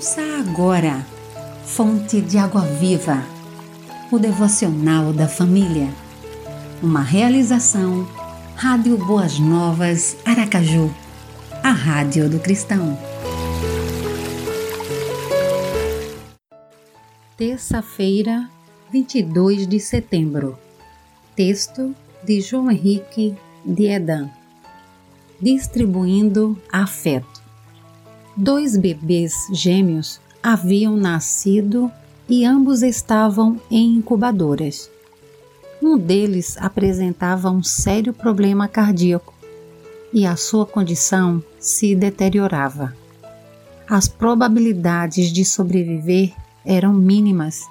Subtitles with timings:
[0.00, 1.06] Ouça agora,
[1.62, 3.22] Fonte de Água Viva,
[4.10, 5.92] o devocional da família.
[6.82, 8.08] Uma realização,
[8.56, 10.90] Rádio Boas Novas, Aracaju,
[11.62, 12.98] a Rádio do Cristão.
[17.36, 18.48] Terça-feira,
[18.90, 20.58] 22 de setembro.
[21.36, 21.94] Texto
[22.24, 23.36] de João Henrique
[23.66, 24.30] de Edan.
[25.38, 27.39] Distribuindo afeto
[28.40, 31.92] dois bebês gêmeos haviam nascido
[32.26, 34.90] e ambos estavam em incubadoras.
[35.82, 39.34] Um deles apresentava um sério problema cardíaco
[40.10, 42.96] e a sua condição se deteriorava.
[43.86, 46.32] As probabilidades de sobreviver
[46.64, 47.66] eram mínimas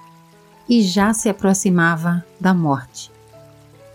[0.67, 3.11] e já se aproximava da morte.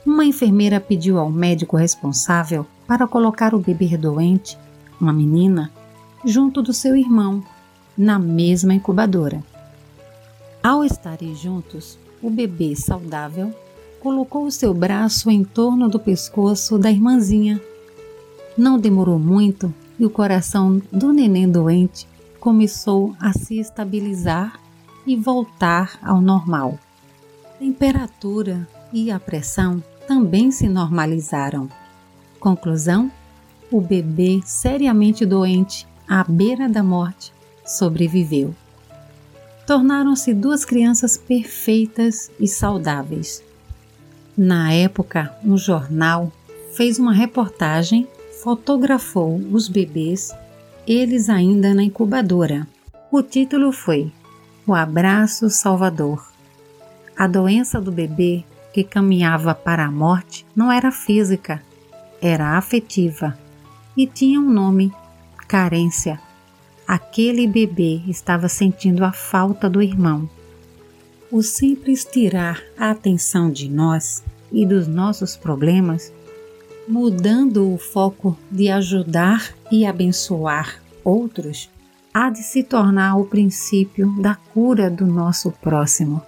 [0.04, 4.58] Uma enfermeira pediu ao médico responsável para colocar o bebê doente,
[5.00, 5.70] uma menina,
[6.24, 7.42] junto do seu irmão,
[7.96, 9.42] na mesma incubadora.
[10.62, 13.54] Ao estarem juntos, o bebê saudável
[14.00, 17.60] colocou o seu braço em torno do pescoço da irmãzinha.
[18.56, 22.06] Não demorou muito e o coração do neném doente
[22.40, 24.60] começou a se estabilizar
[25.06, 26.78] e voltar ao normal.
[27.44, 31.68] A temperatura e a pressão também se normalizaram.
[32.38, 33.10] Conclusão:
[33.70, 37.32] o bebê seriamente doente à beira da morte,
[37.66, 38.54] sobreviveu.
[39.66, 43.42] Tornaram-se duas crianças perfeitas e saudáveis.
[44.38, 46.30] Na época, um jornal
[46.76, 48.06] fez uma reportagem,
[48.44, 50.32] fotografou os bebês,
[50.86, 52.64] eles ainda na incubadora.
[53.10, 54.12] O título foi
[54.64, 56.30] O Abraço Salvador.
[57.16, 61.60] A doença do bebê que caminhava para a morte não era física,
[62.22, 63.36] era afetiva
[63.96, 64.92] e tinha um nome
[65.46, 66.20] carência.
[66.86, 70.28] Aquele bebê estava sentindo a falta do irmão.
[71.30, 74.22] O simples tirar a atenção de nós
[74.52, 76.12] e dos nossos problemas,
[76.86, 81.70] mudando o foco de ajudar e abençoar outros,
[82.12, 86.22] há de se tornar o princípio da cura do nosso próximo.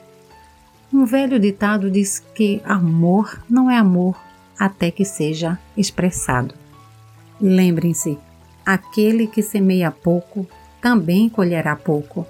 [0.92, 4.16] Um velho ditado diz que amor não é amor
[4.58, 6.54] até que seja expressado.
[7.40, 8.18] Lembrem-se
[8.66, 10.44] Aquele que semeia pouco
[10.82, 12.26] também colherá pouco.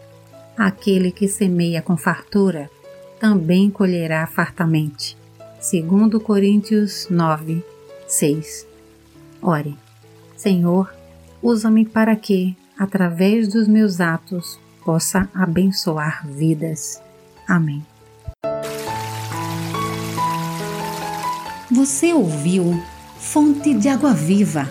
[0.54, 2.70] Aquele que semeia com fartura
[3.18, 5.16] também colherá fartamente.
[5.58, 7.64] Segundo Coríntios 9,
[8.06, 8.66] 6.
[9.40, 9.78] Ore,
[10.36, 10.94] Senhor,
[11.42, 17.00] usa-me para que, através dos meus atos, possa abençoar vidas.
[17.48, 17.82] Amém.
[21.70, 22.78] Você ouviu
[23.18, 24.70] Fonte de Água Viva